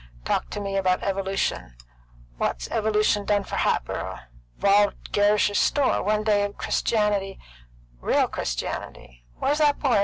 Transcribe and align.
Talk 0.25 0.55
me 0.57 0.77
about 0.77 1.03
evolution! 1.03 1.75
What's 2.37 2.67
evolution 2.71 3.23
done 3.23 3.43
for 3.43 3.57
Hatboro'? 3.57 4.21
'Volved 4.57 5.11
Gerrish's 5.11 5.59
store. 5.59 6.01
One 6.01 6.23
day 6.23 6.43
of 6.43 6.57
Christianity 6.57 7.37
real 7.99 8.27
Christianity 8.27 9.25
Where's 9.37 9.59
that 9.59 9.77
boy? 9.79 9.99